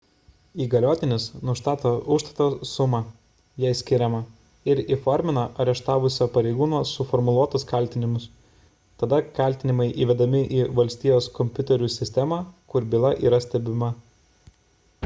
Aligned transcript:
įgaliotinis 0.63 1.25
nustato 1.47 1.89
užstato 2.15 2.47
sumą 2.69 3.01
jei 3.63 3.77
skiriama 3.81 4.21
ir 4.75 4.81
įformina 4.97 5.43
areštavusio 5.65 6.27
pareigūno 6.39 6.79
suformuluotus 6.93 7.67
kaltinimus 7.73 8.27
tada 9.05 9.21
kaltinimai 9.43 9.89
įvedami 10.07 10.43
į 10.61 10.65
valstijos 10.83 11.29
kompiuterių 11.39 11.91
sistemą 12.01 12.41
kur 12.75 12.89
byla 12.97 13.13
yra 13.31 13.45
stebima 13.49 13.93